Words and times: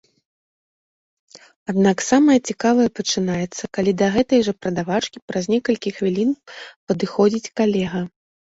Аднак 1.73 1.97
самае 2.11 2.37
цікавае 2.53 2.87
пачынаецца, 3.01 3.63
калі 3.79 3.91
да 4.01 4.07
гэтай 4.17 4.39
жа 4.49 4.53
прадавачкі 4.65 5.23
праз 5.31 5.43
некалькі 5.55 5.89
хвілін 6.01 6.31
падыходзіць 6.87 7.53
калега. 7.63 7.99